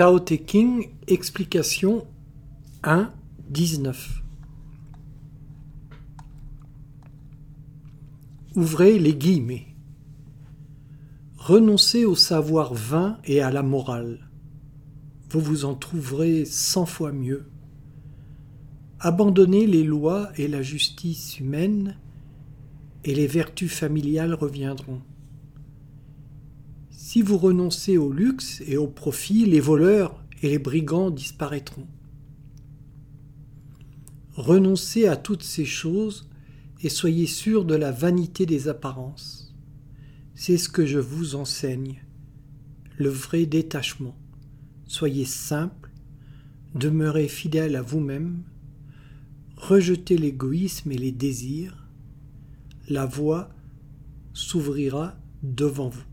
[0.00, 2.06] Tao Te King, explication
[2.84, 3.12] 1,
[3.50, 4.22] 19.
[8.56, 9.66] Ouvrez les guillemets.
[11.36, 14.30] Renoncez au savoir vain et à la morale.
[15.28, 17.50] Vous vous en trouverez cent fois mieux.
[19.00, 21.98] Abandonnez les lois et la justice humaine,
[23.04, 25.02] et les vertus familiales reviendront.
[27.02, 31.86] Si vous renoncez au luxe et au profit, les voleurs et les brigands disparaîtront.
[34.34, 36.28] Renoncez à toutes ces choses
[36.82, 39.56] et soyez sûr de la vanité des apparences.
[40.34, 42.04] C'est ce que je vous enseigne,
[42.98, 44.14] le vrai détachement.
[44.86, 45.90] Soyez simple,
[46.74, 48.42] demeurez fidèle à vous-même,
[49.56, 51.88] rejetez l'égoïsme et les désirs,
[52.90, 53.48] la voie
[54.34, 56.09] s'ouvrira devant vous.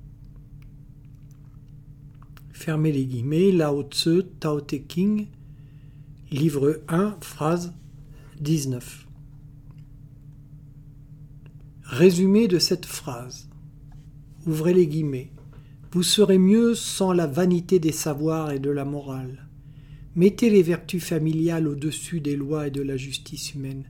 [2.60, 5.28] Fermez les guillemets, Lao Tzu, Tao Te King,
[6.32, 7.72] livre 1, phrase
[8.42, 9.06] 19.
[11.84, 13.48] Résumé de cette phrase.
[14.48, 15.32] Ouvrez les guillemets.
[15.92, 19.48] Vous serez mieux sans la vanité des savoirs et de la morale.
[20.16, 23.84] Mettez les vertus familiales au-dessus des lois et de la justice humaine.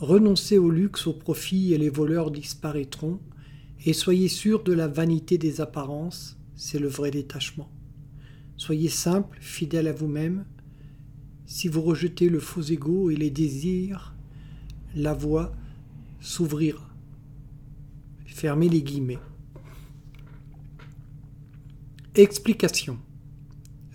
[0.00, 3.20] Renoncez au luxe, au profit, et les voleurs disparaîtront,
[3.86, 7.70] et soyez sûr de la vanité des apparences, c'est le vrai détachement.
[8.58, 10.44] Soyez simple, fidèle à vous-même.
[11.46, 14.14] Si vous rejetez le faux ego et les désirs,
[14.94, 15.52] la voie
[16.20, 16.86] s'ouvrira.
[18.26, 19.18] Fermez les guillemets.
[22.14, 22.98] Explication.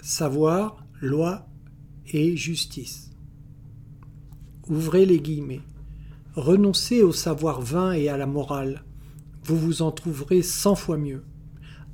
[0.01, 1.47] Savoir, loi
[2.07, 3.11] et justice.
[4.67, 5.61] Ouvrez les guillemets.
[6.33, 8.83] Renoncez au savoir vain et à la morale.
[9.43, 11.23] Vous vous en trouverez cent fois mieux.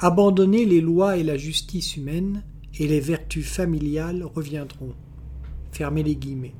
[0.04, 2.44] Abandonnez les lois et la justice humaine,
[2.80, 4.96] et les vertus familiales reviendront.
[5.72, 6.56] Fermez les guillemets.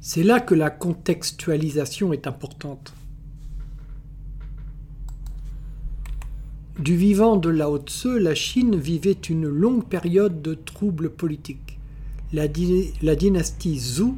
[0.00, 2.94] C'est là que la contextualisation est importante.
[6.80, 11.78] Du vivant de Lao Tse, la Chine vivait une longue période de troubles politiques.
[12.32, 12.46] La,
[13.02, 14.16] la dynastie Zhou,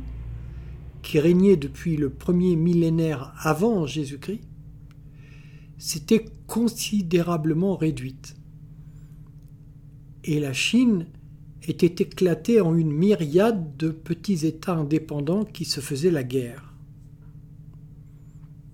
[1.02, 4.40] qui régnait depuis le premier millénaire avant Jésus-Christ,
[5.82, 8.36] s'était considérablement réduite.
[10.22, 11.08] Et la Chine
[11.64, 16.72] était éclatée en une myriade de petits États indépendants qui se faisaient la guerre.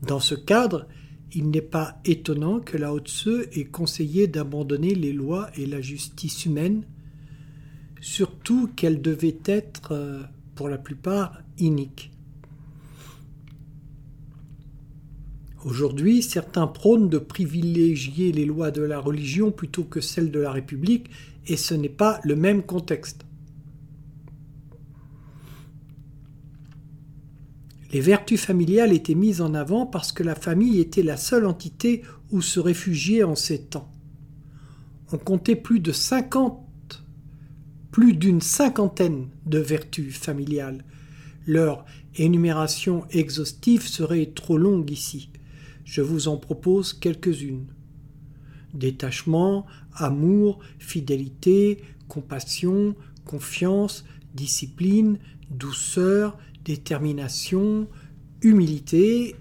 [0.06, 0.86] Dans ce cadre,
[1.32, 6.44] il n'est pas étonnant que Lao Tse ait conseillé d'abandonner les lois et la justice
[6.44, 6.84] humaine,
[8.02, 10.22] surtout qu'elles devaient être, euh,
[10.54, 12.12] pour la plupart, iniques.
[15.64, 20.52] Aujourd'hui, certains prônent de privilégier les lois de la religion plutôt que celles de la
[20.52, 21.10] République,
[21.46, 23.24] et ce n'est pas le même contexte.
[27.90, 32.02] Les vertus familiales étaient mises en avant parce que la famille était la seule entité
[32.30, 33.90] où se réfugier en ces temps.
[35.10, 37.02] On comptait plus de 50,
[37.90, 40.84] plus d'une cinquantaine de vertus familiales.
[41.46, 45.30] Leur énumération exhaustive serait trop longue ici.
[45.88, 47.66] Je vous en propose quelques-unes.
[48.74, 52.94] Détachement, amour, fidélité, compassion,
[53.24, 54.04] confiance,
[54.34, 55.18] discipline,
[55.50, 57.88] douceur, détermination,
[58.42, 59.34] humilité,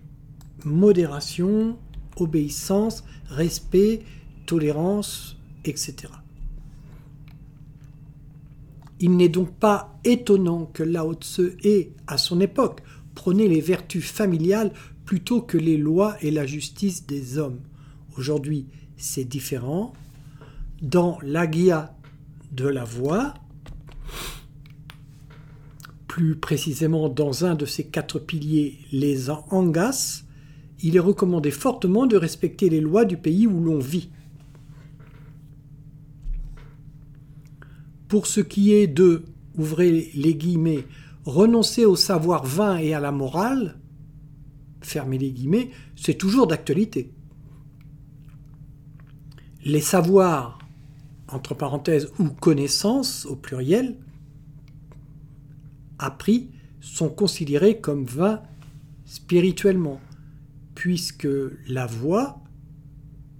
[0.64, 1.78] modération,
[2.16, 4.04] obéissance, respect,
[4.46, 6.14] tolérance, etc.
[9.02, 12.84] Il n'est donc pas étonnant que Lao Tse ait, à son époque,
[13.16, 14.72] prôné les vertus familiales
[15.08, 17.62] plutôt que les lois et la justice des hommes.
[18.18, 18.68] Aujourd'hui,
[18.98, 19.94] c'est différent.
[20.82, 21.96] Dans l'Agia
[22.52, 23.34] de la voix,
[26.10, 30.26] plus précisément dans un de ces quatre piliers, les Angas,
[30.84, 34.10] il est recommandé fortement de respecter les lois du pays où l'on vit.
[38.10, 39.24] Pour ce qui est de,
[39.58, 40.84] ouvrez les guillemets,
[41.24, 43.78] renoncer au savoir vain et à la morale,
[44.82, 47.12] fermez les guillemets, c'est toujours d'actualité.
[49.64, 50.60] Les savoirs,
[51.28, 53.98] entre parenthèses, ou connaissances au pluriel,
[56.00, 58.42] appris, sont considérés comme vains
[59.06, 60.00] spirituellement,
[60.76, 61.28] puisque
[61.68, 62.42] la voix,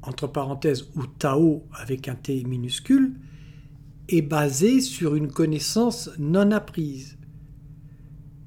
[0.02, 3.16] entre parenthèses, ou Tao avec un T minuscule,
[4.10, 7.18] est basée sur une connaissance non apprise,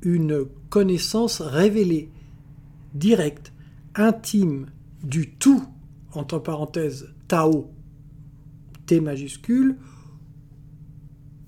[0.03, 2.11] une connaissance révélée,
[2.95, 3.53] direct,
[3.95, 4.67] intime,
[5.03, 5.65] du tout,
[6.13, 7.73] entre parenthèses, Tao,
[8.87, 9.79] T majuscule,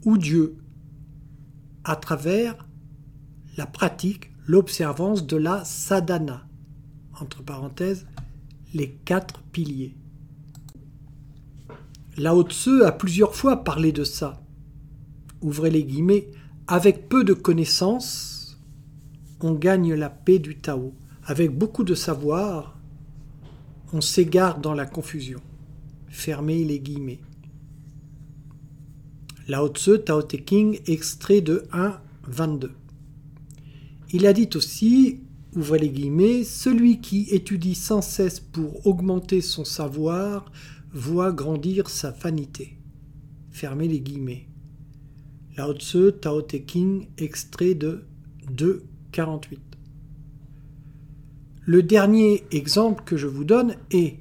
[0.04, 0.56] ou Dieu,
[1.84, 2.66] à travers
[3.56, 6.46] la pratique, l'observance de la sadhana,
[7.20, 8.06] entre parenthèses,
[8.74, 9.96] les quatre piliers.
[12.16, 14.42] Lao Tse a plusieurs fois parlé de ça.
[15.40, 16.30] Ouvrez les guillemets,
[16.66, 18.60] avec peu de connaissances,
[19.40, 20.94] on gagne la paix du Tao.
[21.24, 22.76] Avec beaucoup de savoir,
[23.92, 25.40] on s'égare dans la confusion.
[26.08, 27.20] Fermez les guillemets.
[29.46, 32.72] Lao Tse, Tao Te King, extrait de 1, 22.
[34.12, 35.20] Il a dit aussi,
[35.54, 40.50] ouvrez les guillemets, celui qui étudie sans cesse pour augmenter son savoir
[40.92, 42.78] voit grandir sa vanité.
[43.50, 44.48] Fermez les guillemets.
[45.56, 48.06] Lao Tse, Tao Te King, extrait de
[48.50, 48.82] 2,
[49.12, 49.71] 48.
[51.64, 54.18] Le dernier exemple que je vous donne est,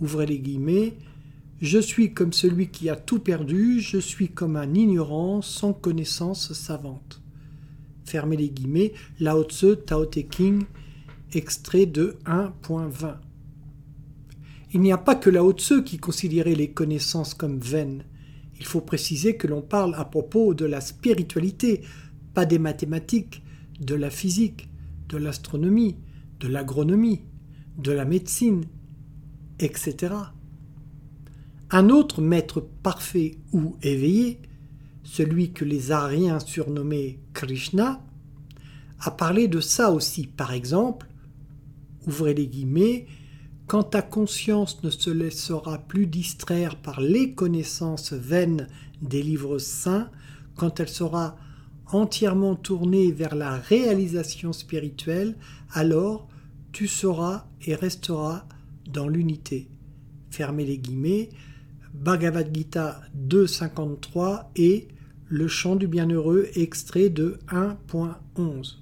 [0.00, 0.94] ouvrez les guillemets,
[1.60, 6.54] je suis comme celui qui a tout perdu, je suis comme un ignorant sans connaissance
[6.54, 7.20] savante.
[8.06, 10.62] Fermez les guillemets, Lao Tse, Tao Te King,
[11.34, 13.16] extrait de 1.20.
[14.72, 18.04] Il n'y a pas que Lao Tse qui considérait les connaissances comme vaines.
[18.58, 21.82] Il faut préciser que l'on parle à propos de la spiritualité,
[22.32, 23.42] pas des mathématiques,
[23.80, 24.70] de la physique,
[25.10, 25.96] de l'astronomie,
[26.40, 27.22] de l'agronomie,
[27.78, 28.64] de la médecine,
[29.58, 30.14] etc.
[31.70, 34.40] Un autre maître parfait ou éveillé,
[35.04, 38.02] celui que les Aryens surnommaient Krishna,
[39.00, 40.26] a parlé de ça aussi.
[40.26, 41.06] Par exemple,
[42.06, 43.06] ouvrez les guillemets,
[43.66, 48.66] quand ta conscience ne se laissera plus distraire par les connaissances vaines
[49.00, 50.10] des livres saints,
[50.56, 51.36] quand elle sera
[51.86, 55.36] entièrement tournée vers la réalisation spirituelle,
[55.72, 56.28] alors
[56.72, 58.46] tu seras et resteras
[58.88, 59.68] dans l'unité.
[60.30, 61.30] Fermez les guillemets.
[61.94, 64.88] Bhagavad Gita 2.53 et
[65.26, 68.76] Le chant du bienheureux extrait de 1.11.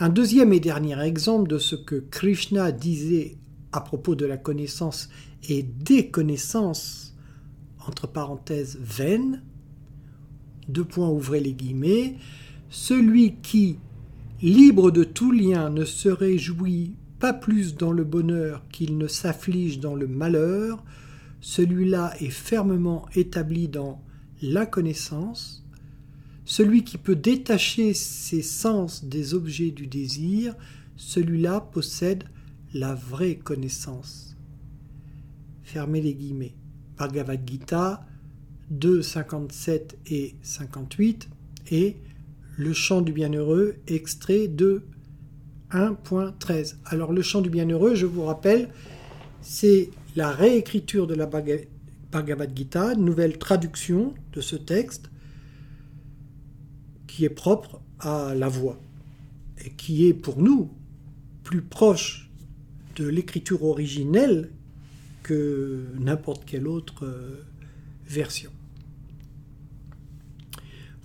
[0.00, 3.36] Un deuxième et dernier exemple de ce que Krishna disait
[3.72, 5.08] à propos de la connaissance
[5.48, 7.14] et des connaissances,
[7.86, 9.42] entre parenthèses, vaines,
[10.68, 12.16] deux points ouvrez les guillemets,
[12.70, 13.78] celui qui,
[14.42, 19.78] libre de tout lien, ne se réjouit pas plus dans le bonheur qu'il ne s'afflige
[19.78, 20.82] dans le malheur,
[21.40, 24.02] celui-là est fermement établi dans
[24.42, 25.64] la connaissance,
[26.44, 30.56] celui qui peut détacher ses sens des objets du désir,
[30.96, 32.24] celui-là possède
[32.74, 34.36] la vraie connaissance.
[35.62, 36.54] Fermez les guillemets.
[36.98, 38.04] Bhagavad Gita
[38.70, 41.28] 2, 57 et 58
[41.70, 41.96] et
[42.56, 44.82] Le chant du bienheureux, extrait de
[45.70, 46.76] 1.13.
[46.84, 48.68] Alors le chant du bienheureux, je vous rappelle,
[49.40, 55.10] c'est la réécriture de la Bhagavad Gita, nouvelle traduction de ce texte
[57.06, 58.78] qui est propre à la voix
[59.64, 60.70] et qui est pour nous
[61.44, 62.30] plus proche
[62.96, 64.50] de l'écriture originelle
[65.22, 67.44] que n'importe quelle autre euh,
[68.06, 68.50] version.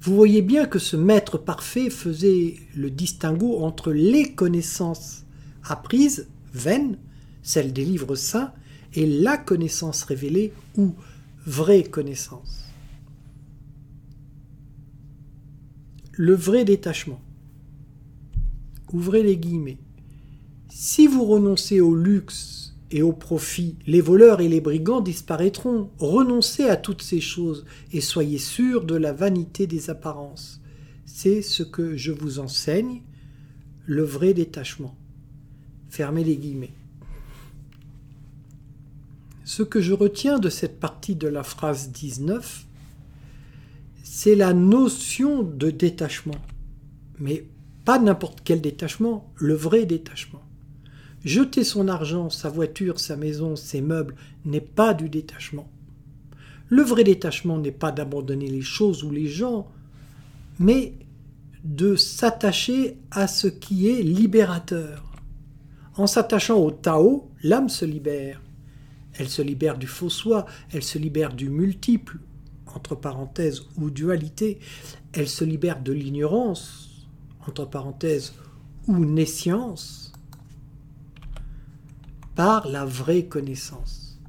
[0.08, 5.26] Vous voyez bien que ce maître parfait faisait le distinguo entre les connaissances
[5.66, 6.98] apprises, vaines,
[7.42, 8.54] celles des livres saints,
[8.94, 10.96] et la connaissance révélée ou
[11.46, 12.64] vraie connaissance.
[16.14, 17.20] Le vrai détachement.
[18.94, 19.80] Ouvrez les guillemets.
[20.70, 25.90] Si vous renoncez au luxe et au profit, les voleurs et les brigands disparaîtront.
[26.00, 30.62] Renoncez à toutes ces choses et soyez sûrs de la vanité des apparences.
[31.06, 33.02] C'est ce que je vous enseigne,
[33.86, 34.96] le vrai détachement.
[35.90, 36.74] Fermez les guillemets.
[39.44, 42.66] Ce que je retiens de cette partie de la phrase 19,
[44.04, 46.40] c'est la notion de détachement.
[47.20, 47.48] Mais
[47.86, 50.42] pas n'importe quel détachement, le vrai détachement.
[51.28, 54.16] Jeter son argent, sa voiture, sa maison, ses meubles
[54.46, 55.70] n'est pas du détachement.
[56.70, 59.70] Le vrai détachement n'est pas d'abandonner les choses ou les gens,
[60.58, 60.94] mais
[61.66, 65.04] de s'attacher à ce qui est libérateur.
[65.98, 68.42] En s'attachant au Tao, l'âme se libère.
[69.20, 72.20] Elle se libère du faux soi, elle se libère du multiple,
[72.74, 74.60] entre parenthèses, ou dualité,
[75.12, 77.06] elle se libère de l'ignorance,
[77.46, 78.34] entre parenthèses,
[78.88, 80.07] ou nescience,
[82.38, 84.20] par la vraie connaissance.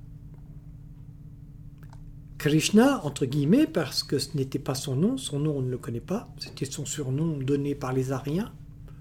[2.38, 5.76] Krishna, entre guillemets, parce que ce n'était pas son nom, son nom on ne le
[5.76, 8.50] connaît pas, c'était son surnom donné par les Ariens,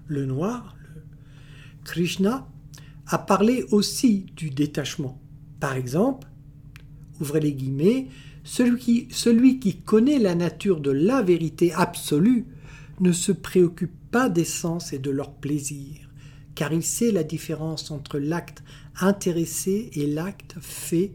[0.08, 0.76] le noir,
[1.84, 2.46] Krishna,
[3.06, 5.18] a parlé aussi du détachement.
[5.58, 6.28] Par exemple,
[7.18, 8.08] ouvrez les guillemets,
[8.44, 12.44] celui qui, celui qui connaît la nature de la vérité absolue
[13.00, 16.07] ne se préoccupe pas des sens et de leur plaisir,
[16.58, 18.64] car il sait la différence entre l'acte
[19.00, 21.12] intéressé et l'acte fait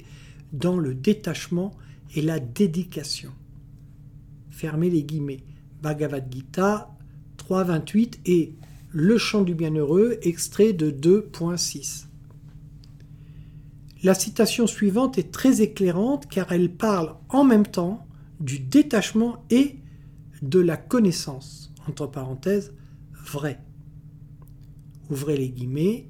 [0.53, 1.73] dans le détachement
[2.15, 3.29] et la dédication.
[4.51, 5.43] Fermez les guillemets.
[5.81, 6.95] Bhagavad Gita
[7.37, 8.55] 3.28 et
[8.91, 12.05] Le chant du bienheureux, extrait de 2.6.
[14.01, 18.07] La citation suivante est très éclairante car elle parle en même temps
[18.39, 19.75] du détachement et
[20.41, 22.73] de la connaissance, entre parenthèses,
[23.25, 23.59] vrai.
[25.09, 26.09] Ouvrez les guillemets,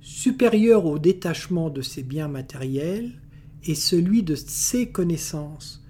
[0.00, 3.20] supérieur au détachement de ses biens matériels
[3.64, 5.84] est celui de ses connaissances,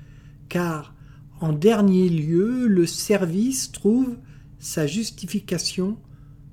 [0.49, 0.95] car
[1.41, 4.17] en dernier lieu le service trouve
[4.59, 5.99] sa justification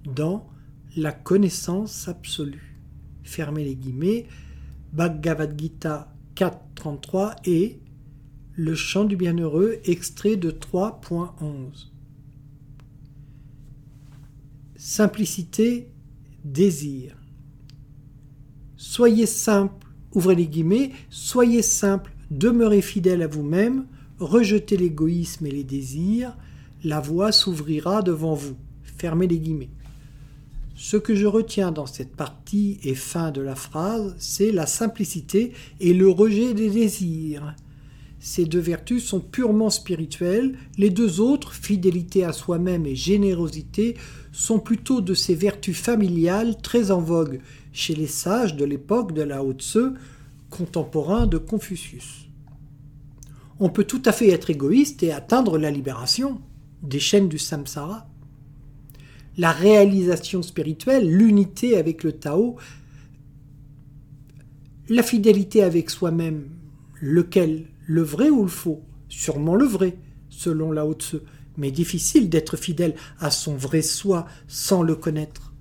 [0.05, 0.47] dans
[0.95, 2.79] la connaissance absolue.
[3.23, 4.27] Fermez les guillemets,
[4.93, 7.79] Bhagavad Gita 4.33 et
[8.53, 11.94] Le chant du bienheureux, extrait de 3.11.
[14.87, 15.89] Simplicité,
[16.43, 17.17] désir.
[18.77, 23.87] Soyez simple, ouvrez les guillemets, soyez simple, demeurez fidèle à vous-même,
[24.19, 26.37] rejetez l'égoïsme et les désirs,
[26.83, 28.57] la voie s'ouvrira devant vous.
[28.83, 29.71] Fermez les guillemets.
[30.75, 35.53] Ce que je retiens dans cette partie et fin de la phrase, c'est la simplicité
[35.79, 37.55] et le rejet des désirs.
[38.27, 43.97] Ces deux vertus sont purement spirituelles, les deux autres, fidélité à soi-même et générosité,
[44.31, 47.39] sont plutôt de ces vertus familiales très en vogue
[47.71, 49.93] chez les sages de l'époque de la Haute-Tse,
[50.49, 52.27] contemporains de Confucius.
[53.59, 56.41] On peut tout à fait être égoïste et atteindre la libération
[56.81, 58.07] des chaînes du samsara
[59.37, 62.55] la réalisation spirituelle, l'unité avec le Tao,
[64.89, 66.49] la fidélité avec soi-même,
[67.01, 69.97] lequel Le vrai ou le faux Sûrement le vrai,
[70.29, 71.17] selon Lao Tzu,
[71.57, 75.53] mais difficile d'être fidèle à son vrai soi sans le connaître.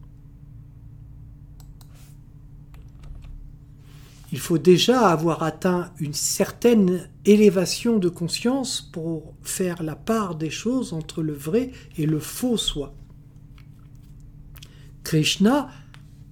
[4.32, 10.50] Il faut déjà avoir atteint une certaine élévation de conscience pour faire la part des
[10.50, 12.94] choses entre le vrai et le faux soi.
[15.04, 15.70] Krishna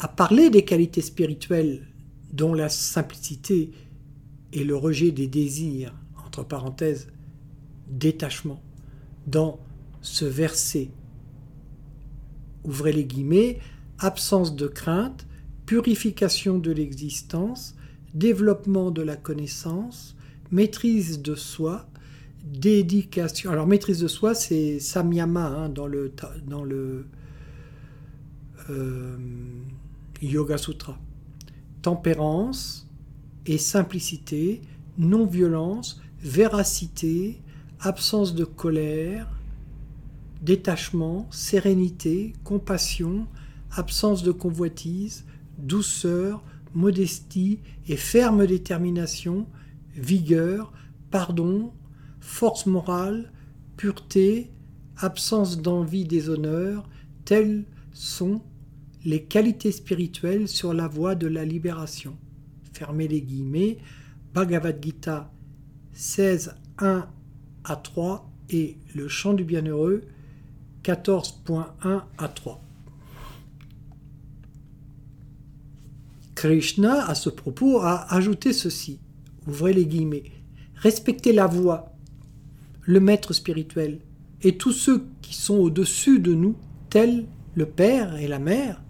[0.01, 1.87] a parlé des qualités spirituelles
[2.33, 3.71] dont la simplicité
[4.53, 5.95] et le rejet des désirs,
[6.27, 7.09] entre parenthèses,
[7.89, 8.63] détachement,
[9.27, 9.61] dans
[10.01, 10.91] ce verset.
[12.65, 13.59] Ouvrez les guillemets,
[13.99, 15.27] absence de crainte,
[15.67, 17.77] purification de l'existence,
[18.15, 20.17] développement de la connaissance,
[20.51, 21.89] maîtrise de soi,
[22.45, 23.51] dédication.
[23.51, 26.13] Alors maîtrise de soi, c'est samyama hein, dans le,
[28.71, 29.17] euh,
[30.21, 30.99] Yoga Sutra.
[31.81, 32.89] Tempérance
[33.47, 34.63] et simplicité,
[34.99, 37.41] non-violence, véracité,
[37.81, 39.29] absence de colère,
[40.43, 43.27] détachement, sérénité, compassion,
[43.71, 45.25] absence de convoitise,
[45.59, 46.43] douceur,
[46.75, 49.47] modestie et ferme détermination,
[49.95, 50.73] vigueur,
[51.11, 51.73] pardon,
[52.21, 53.33] force morale,
[53.77, 54.51] pureté,
[54.97, 56.89] absence d'envie des honneurs,
[57.25, 58.43] tels sont
[59.05, 62.17] les qualités spirituelles sur la voie de la libération.
[62.73, 63.79] Fermez les guillemets.
[64.35, 65.31] Bhagavad Gita
[65.93, 67.07] 16, 1
[67.65, 70.03] à 3 et le chant du bienheureux
[70.83, 72.63] 14.1 à 3.
[76.35, 78.99] Krishna, à ce propos, a ajouté ceci.
[79.47, 80.25] Ouvrez les guillemets.
[80.75, 81.95] Respectez la voix,
[82.83, 84.01] le maître spirituel,
[84.43, 86.57] et tous ceux qui sont au-dessus de nous,
[86.91, 88.83] tels le Père et la Mère,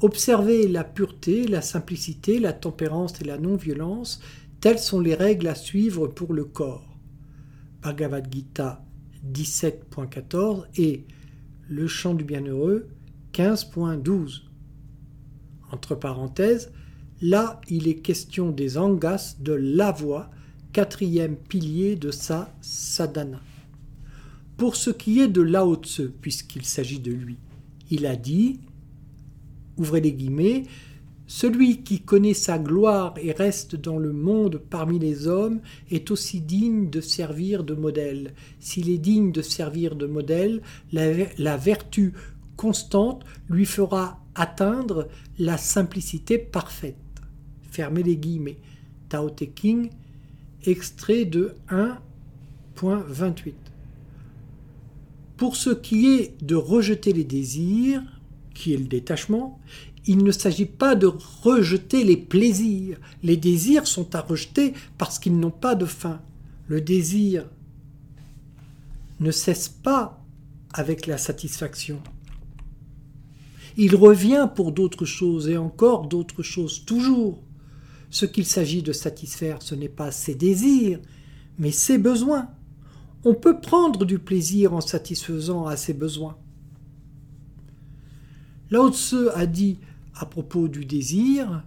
[0.00, 4.20] Observez la pureté, la simplicité, la tempérance et la non-violence,
[4.60, 6.96] telles sont les règles à suivre pour le corps.
[7.82, 8.84] Bhagavad Gita
[9.32, 11.04] 17.14 et
[11.68, 12.88] Le chant du bienheureux
[13.32, 14.42] 15.12.
[15.72, 16.72] Entre parenthèses,
[17.20, 20.30] là il est question des angas de la voix,
[20.72, 23.40] quatrième pilier de sa sadhana.
[24.56, 27.38] Pour ce qui est de Lao Tse, puisqu'il s'agit de lui,
[27.90, 28.60] il a dit
[29.78, 30.64] ouvrez les guillemets,
[31.28, 36.40] celui qui connaît sa gloire et reste dans le monde parmi les hommes est aussi
[36.40, 38.32] digne de servir de modèle.
[38.60, 42.14] S'il est digne de servir de modèle, la, vertu
[42.56, 45.06] constante lui fera atteindre
[45.38, 46.96] la simplicité parfaite.
[47.70, 48.56] Fermez les guillemets.
[49.10, 49.90] Tao Te King,
[50.64, 53.52] extrait de 1.28.
[55.36, 58.02] Pour ce qui est de rejeter les désirs,
[58.58, 59.60] qui est le détachement,
[60.06, 61.06] il ne s'agit pas de
[61.42, 62.98] rejeter les plaisirs.
[63.22, 66.20] Les désirs sont à rejeter parce qu'ils n'ont pas de fin.
[66.66, 67.44] Le désir
[69.20, 70.24] ne cesse pas
[70.72, 72.00] avec la satisfaction.
[73.76, 77.40] Il revient pour d'autres choses et encore d'autres choses, toujours.
[78.10, 80.98] Ce qu'il s'agit de satisfaire, ce n'est pas ses désirs,
[81.58, 82.48] mais ses besoins.
[83.24, 86.36] On peut prendre du plaisir en satisfaisant à ses besoins.
[88.70, 89.78] Lao Tse a dit
[90.14, 91.62] à propos du désir,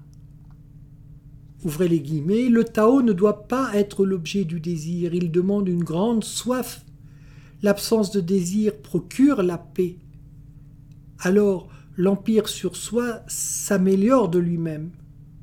[1.64, 5.84] ouvrez les guillemets, le Tao ne doit pas être l'objet du désir, il demande une
[5.84, 6.86] grande soif.
[7.64, 9.98] L'absence de désir procure la paix.
[11.20, 14.92] Alors, l'empire sur soi s'améliore de lui-même.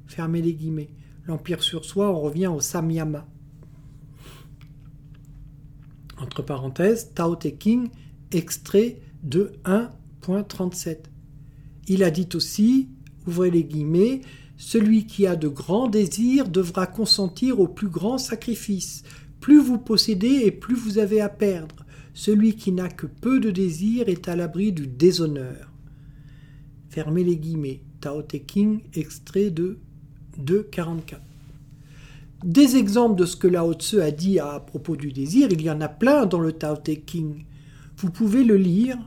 [0.07, 0.91] Fermez les guillemets.
[1.27, 3.27] L'empire sur soi, on revient au samyama.
[6.19, 7.89] Entre parenthèses, Tao Te King,
[8.33, 10.99] extrait de 1.37.
[11.89, 12.89] Il a dit aussi,
[13.27, 14.21] ouvrez les guillemets,
[14.59, 19.03] celui qui a de grands désirs devra consentir au plus grand sacrifice.
[19.41, 21.87] Plus vous possédez et plus vous avez à perdre.
[22.13, 25.73] Celui qui n'a que peu de désirs est à l'abri du déshonneur.
[26.91, 27.81] Fermez les guillemets.
[28.01, 29.79] Tao Te King, extrait de
[30.41, 31.17] 2.44.
[32.45, 35.71] Des exemples de ce que Lao Tse a dit à propos du désir, il y
[35.71, 37.45] en a plein dans le Tao Te King.
[37.97, 38.99] Vous pouvez le lire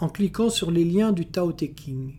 [0.00, 2.14] en cliquant sur les liens du Tao Te King.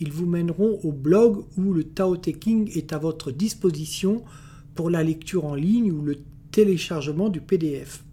[0.00, 4.24] Ils vous mèneront au blog où le Tao Te King est à votre disposition
[4.74, 6.18] pour la lecture en ligne ou le
[6.50, 8.04] téléchargement du PDF.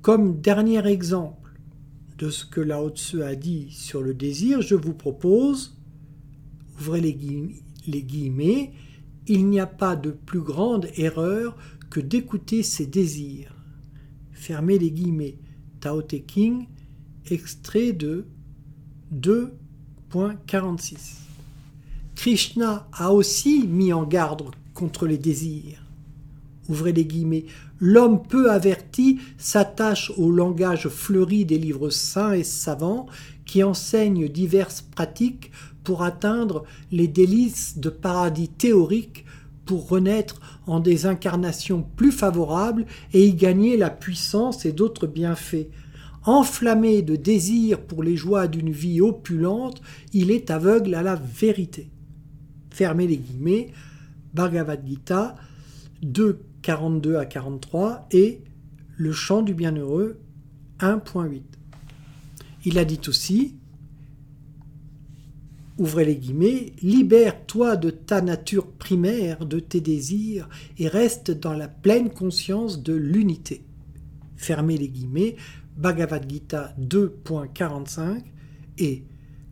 [0.00, 1.58] Comme dernier exemple
[2.18, 5.76] de ce que Lao Tse a dit sur le désir, je vous propose,
[6.78, 7.14] ouvrez les
[8.02, 8.72] guillemets,
[9.26, 11.56] il n'y a pas de plus grande erreur
[11.90, 13.54] que d'écouter ses désirs.
[14.32, 15.38] Fermez les guillemets.
[15.80, 16.66] Tao Te King,
[17.32, 18.26] extrait de
[19.14, 20.94] 2.46.
[22.14, 25.82] Krishna a aussi mis en garde contre les désirs.
[26.68, 27.44] Ouvrez les guillemets.
[27.78, 33.06] L'homme peu averti s'attache au langage fleuri des livres saints et savants
[33.44, 35.52] qui enseignent diverses pratiques
[35.84, 39.24] pour atteindre les délices de paradis théoriques
[39.66, 45.68] pour renaître en des incarnations plus favorables et y gagner la puissance et d'autres bienfaits,
[46.26, 49.80] enflammé de désir pour les joies d'une vie opulente,
[50.12, 51.88] il est aveugle à la vérité.
[52.70, 53.72] Fermez les guillemets,
[54.34, 55.36] Bhagavad Gita
[56.02, 58.42] 2, 42 à 43 et
[58.96, 60.18] Le chant du bienheureux
[60.80, 61.42] 1.8.
[62.64, 63.54] Il a dit aussi,
[65.78, 71.68] ouvrez les guillemets, libère-toi de ta nature primaire, de tes désirs, et reste dans la
[71.68, 73.64] pleine conscience de l'unité.
[74.36, 75.36] Fermez les guillemets,
[75.76, 78.22] Bhagavad Gita 2.45
[78.78, 79.04] et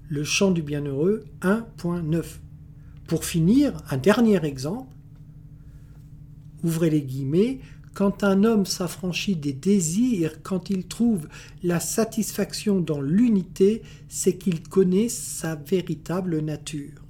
[0.09, 2.25] Le chant du bienheureux 1.9.
[3.07, 4.95] Pour finir, un dernier exemple.
[6.63, 7.61] Ouvrez les guillemets.
[7.93, 11.29] Quand un homme s'affranchit des désirs, quand il trouve
[11.63, 17.05] la satisfaction dans l'unité, c'est qu'il connaît sa véritable nature.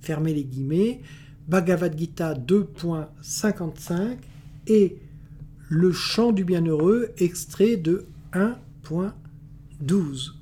[0.00, 1.02] Fermez les guillemets.
[1.48, 4.16] Bhagavad Gita 2.55
[4.66, 4.96] et
[5.68, 10.37] Le chant du bienheureux, extrait de 1.12.